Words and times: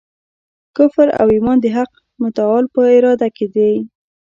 کفر 0.77 1.07
او 1.19 1.27
ایمان 1.35 1.57
د 1.61 1.65
حق 1.77 1.91
متعال 2.21 2.65
په 2.75 2.81
اراده 2.95 3.27
کي 3.37 3.47
دی. 3.55 3.73